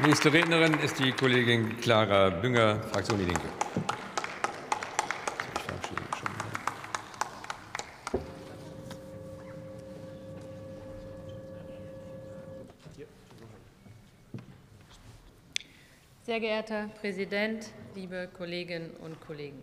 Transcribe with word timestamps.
Nächste 0.00 0.32
Rednerin 0.32 0.74
ist 0.78 1.00
die 1.00 1.10
Kollegin 1.10 1.76
Clara 1.80 2.30
Bünger, 2.30 2.80
Fraktion 2.92 3.18
Die 3.18 3.24
Linke. 3.24 3.48
Sehr 16.22 16.38
geehrter 16.38 16.90
Präsident, 17.00 17.66
liebe 17.96 18.28
Kolleginnen 18.38 18.90
und 19.00 19.20
Kollegen! 19.20 19.60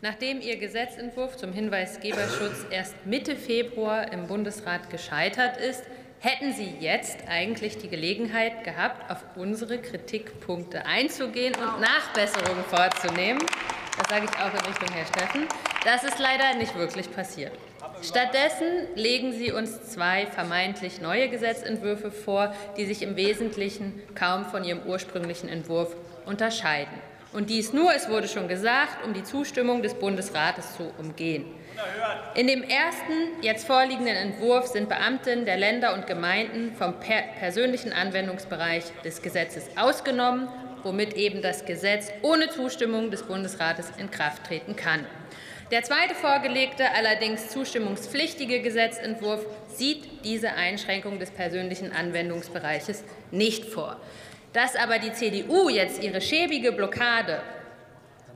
Nachdem 0.00 0.40
Ihr 0.40 0.58
Gesetzentwurf 0.58 1.36
zum 1.36 1.52
Hinweisgeberschutz 1.52 2.66
erst 2.70 2.94
Mitte 3.04 3.34
Februar 3.34 4.12
im 4.12 4.28
Bundesrat 4.28 4.90
gescheitert 4.90 5.56
ist, 5.56 5.82
hätten 6.20 6.52
Sie 6.52 6.74
jetzt 6.80 7.18
eigentlich 7.28 7.78
die 7.78 7.88
Gelegenheit 7.88 8.62
gehabt, 8.62 9.10
auf 9.10 9.24
unsere 9.36 9.78
Kritikpunkte 9.78 10.86
einzugehen 10.86 11.54
und 11.54 11.80
Nachbesserungen 11.80 12.64
vorzunehmen. 12.64 13.42
Das 13.98 14.08
sage 14.08 14.26
ich 14.26 14.38
auch 14.38 14.52
in 14.52 14.66
Richtung 14.66 14.88
Herr 14.94 15.06
Steffen. 15.06 15.46
Das 15.84 16.04
ist 16.04 16.18
leider 16.18 16.54
nicht 16.58 16.76
wirklich 16.76 17.10
passiert. 17.10 17.52
Stattdessen 18.02 18.86
legen 18.94 19.32
Sie 19.32 19.52
uns 19.52 19.82
zwei 19.90 20.26
vermeintlich 20.26 21.00
neue 21.00 21.28
Gesetzentwürfe 21.28 22.10
vor, 22.10 22.54
die 22.76 22.84
sich 22.84 23.02
im 23.02 23.16
Wesentlichen 23.16 24.00
kaum 24.14 24.44
von 24.44 24.64
Ihrem 24.64 24.82
ursprünglichen 24.86 25.48
Entwurf 25.48 25.96
unterscheiden. 26.26 27.09
Und 27.32 27.48
dies 27.48 27.72
nur, 27.72 27.94
es 27.94 28.08
wurde 28.08 28.26
schon 28.26 28.48
gesagt, 28.48 29.04
um 29.04 29.14
die 29.14 29.22
Zustimmung 29.22 29.82
des 29.82 29.94
Bundesrates 29.94 30.76
zu 30.76 30.92
umgehen. 30.98 31.44
In 32.34 32.48
dem 32.48 32.62
ersten, 32.62 33.42
jetzt 33.42 33.66
vorliegenden 33.66 34.16
Entwurf 34.16 34.66
sind 34.66 34.88
Beamtinnen 34.88 35.44
der 35.44 35.56
Länder 35.56 35.94
und 35.94 36.06
Gemeinden 36.06 36.74
vom 36.74 36.94
persönlichen 37.38 37.92
Anwendungsbereich 37.92 38.84
des 39.04 39.22
Gesetzes 39.22 39.70
ausgenommen, 39.76 40.48
womit 40.82 41.14
eben 41.14 41.40
das 41.40 41.64
Gesetz 41.64 42.10
ohne 42.22 42.50
Zustimmung 42.50 43.10
des 43.10 43.22
Bundesrates 43.22 43.86
in 43.98 44.10
Kraft 44.10 44.44
treten 44.46 44.74
kann. 44.74 45.06
Der 45.70 45.84
zweite 45.84 46.16
vorgelegte, 46.16 46.84
allerdings 46.96 47.48
zustimmungspflichtige 47.50 48.60
Gesetzentwurf 48.60 49.46
sieht 49.68 50.24
diese 50.24 50.54
Einschränkung 50.54 51.20
des 51.20 51.30
persönlichen 51.30 51.92
Anwendungsbereiches 51.92 53.04
nicht 53.30 53.66
vor. 53.66 54.00
Dass 54.52 54.74
aber 54.74 54.98
die 54.98 55.12
CDU 55.12 55.68
jetzt 55.68 56.02
ihre 56.02 56.20
schäbige 56.20 56.72
Blockade 56.72 57.40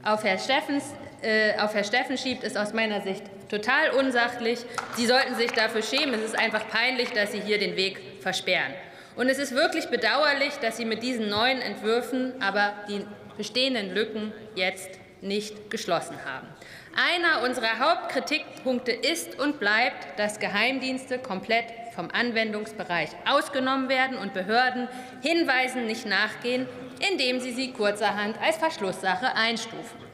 auf 0.05 0.23
Herr, 0.23 0.39
Steffens, 0.39 0.95
äh, 1.23 1.59
auf 1.59 1.75
Herr 1.75 1.85
Steffen 1.85 2.17
schiebt, 2.17 2.45
ist 2.45 2.57
aus 2.57 2.73
meiner 2.73 3.01
Sicht 3.01 3.23
total 3.49 3.91
unsachlich. 3.91 4.61
Sie 4.97 5.07
sollten 5.07 5.35
sich 5.35 5.51
dafür 5.53 5.83
schämen. 5.83 6.15
Es 6.15 6.23
ist 6.23 6.39
einfach 6.39 6.69
peinlich, 6.69 7.11
dass 7.11 7.33
Sie 7.33 7.41
hier 7.41 7.59
den 7.59 7.77
Weg 7.77 8.01
versperren. 8.21 8.75
Und 9.17 9.29
es 9.29 9.39
ist 9.39 9.55
wirklich 9.55 9.87
bedauerlich, 9.87 10.55
dass 10.61 10.77
Sie 10.77 10.85
mit 10.85 11.03
diesen 11.03 11.29
neuen 11.29 11.61
Entwürfen 11.61 12.35
aber 12.41 12.75
die 12.89 13.05
bestehenden 13.37 13.95
Lücken 13.95 14.33
jetzt 14.55 14.91
nicht 15.25 15.71
geschlossen 15.71 16.17
haben. 16.25 16.47
Einer 16.95 17.43
unserer 17.45 17.79
Hauptkritikpunkte 17.81 18.93
ist 18.93 19.39
und 19.41 19.59
bleibt, 19.59 20.19
dass 20.19 20.39
Geheimdienste 20.39 21.19
komplett 21.19 21.65
vom 21.95 22.11
Anwendungsbereich 22.11 23.11
ausgenommen 23.27 23.89
werden 23.89 24.17
und 24.19 24.35
Behörden 24.35 24.89
Hinweisen 25.23 25.87
nicht 25.87 26.07
nachgehen, 26.07 26.69
indem 27.11 27.41
sie 27.41 27.53
sie 27.53 27.73
kurzerhand 27.73 28.41
als 28.41 28.57
Verschlusssache 28.59 29.35
einstufen. 29.35 30.05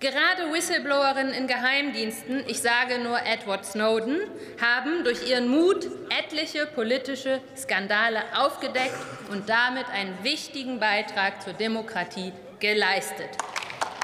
Gerade 0.00 0.52
Whistleblowerinnen 0.52 1.32
in 1.32 1.46
Geheimdiensten, 1.46 2.44
ich 2.46 2.60
sage 2.60 2.98
nur 2.98 3.18
Edward 3.24 3.64
Snowden, 3.64 4.20
haben 4.60 5.02
durch 5.02 5.26
ihren 5.26 5.48
Mut 5.48 5.86
etliche 6.10 6.66
politische 6.66 7.40
Skandale 7.56 8.22
aufgedeckt 8.36 8.98
und 9.30 9.48
damit 9.48 9.88
einen 9.88 10.22
wichtigen 10.22 10.78
Beitrag 10.78 11.42
zur 11.42 11.54
Demokratie 11.54 12.32
geleistet. 12.60 13.30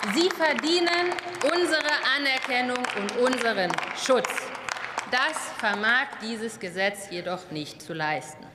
Sie 0.02 0.30
verdienen 0.30 1.12
unsere 1.44 1.90
Anerkennung 2.16 2.82
und 2.98 3.16
unseren 3.18 3.70
Schutz. 4.02 4.30
Das 5.10 5.36
vermag 5.58 6.06
dieses 6.22 6.58
Gesetz 6.58 7.10
jedoch 7.10 7.50
nicht 7.50 7.82
zu 7.82 7.92
leisten. 7.92 8.46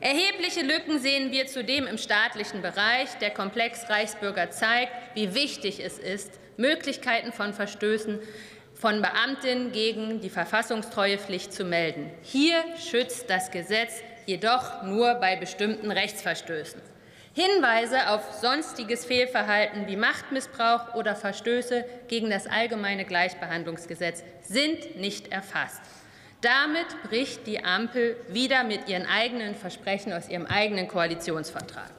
Erhebliche 0.00 0.62
Lücken 0.62 0.98
sehen 0.98 1.30
wir 1.30 1.46
zudem 1.46 1.86
im 1.86 1.96
staatlichen 1.96 2.60
Bereich. 2.60 3.16
Der 3.20 3.30
Komplex 3.30 3.88
Reichsbürger 3.88 4.50
zeigt, 4.50 4.92
wie 5.14 5.32
wichtig 5.32 5.78
es 5.78 6.00
ist, 6.00 6.40
Möglichkeiten 6.56 7.32
von 7.32 7.54
Verstößen 7.54 8.18
von 8.74 9.00
Beamtinnen 9.00 9.70
gegen 9.70 10.20
die 10.20 10.30
Verfassungstreuepflicht 10.30 11.52
zu 11.52 11.64
melden. 11.64 12.10
Hier 12.22 12.64
schützt 12.76 13.30
das 13.30 13.52
Gesetz 13.52 13.92
jedoch 14.26 14.82
nur 14.82 15.14
bei 15.14 15.36
bestimmten 15.36 15.92
Rechtsverstößen. 15.92 16.80
Hinweise 17.32 18.10
auf 18.10 18.32
sonstiges 18.40 19.04
Fehlverhalten 19.04 19.86
wie 19.86 19.96
Machtmissbrauch 19.96 20.94
oder 20.94 21.14
Verstöße 21.14 21.84
gegen 22.08 22.28
das 22.28 22.48
allgemeine 22.48 23.04
Gleichbehandlungsgesetz 23.04 24.24
sind 24.42 24.96
nicht 24.96 25.30
erfasst. 25.30 25.80
Damit 26.40 26.86
bricht 27.08 27.46
die 27.46 27.62
Ampel 27.62 28.16
wieder 28.28 28.64
mit 28.64 28.88
ihren 28.88 29.06
eigenen 29.06 29.54
Versprechen 29.54 30.12
aus 30.12 30.28
ihrem 30.28 30.46
eigenen 30.46 30.88
Koalitionsvertrag. 30.88 31.92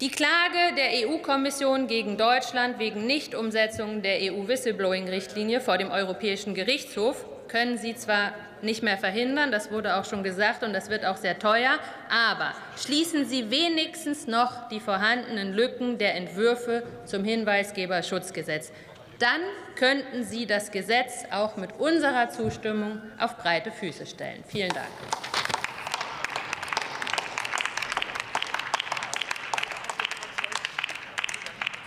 Die 0.00 0.10
Klage 0.10 0.74
der 0.76 1.08
EU-Kommission 1.08 1.86
gegen 1.86 2.16
Deutschland 2.16 2.78
wegen 2.78 3.06
Nichtumsetzung 3.06 4.02
der 4.02 4.18
EU-Whistleblowing-Richtlinie 4.32 5.60
vor 5.60 5.78
dem 5.78 5.90
Europäischen 5.90 6.54
Gerichtshof 6.54 7.24
können 7.52 7.76
Sie 7.76 7.94
zwar 7.94 8.32
nicht 8.62 8.82
mehr 8.82 8.96
verhindern, 8.96 9.52
das 9.52 9.70
wurde 9.70 9.96
auch 9.96 10.06
schon 10.06 10.22
gesagt, 10.22 10.62
und 10.62 10.72
das 10.72 10.88
wird 10.88 11.04
auch 11.04 11.18
sehr 11.18 11.38
teuer, 11.38 11.78
aber 12.08 12.54
schließen 12.82 13.26
Sie 13.26 13.50
wenigstens 13.50 14.26
noch 14.26 14.68
die 14.68 14.80
vorhandenen 14.80 15.52
Lücken 15.52 15.98
der 15.98 16.14
Entwürfe 16.16 16.82
zum 17.04 17.24
Hinweisgeberschutzgesetz. 17.24 18.72
Dann 19.18 19.42
könnten 19.76 20.24
Sie 20.24 20.46
das 20.46 20.70
Gesetz 20.70 21.24
auch 21.30 21.56
mit 21.56 21.78
unserer 21.78 22.30
Zustimmung 22.30 23.02
auf 23.18 23.36
breite 23.36 23.70
Füße 23.70 24.06
stellen. 24.06 24.42
Vielen 24.48 24.70
Dank. 24.70 24.88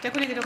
Der 0.03 0.11
Kollege 0.11 0.33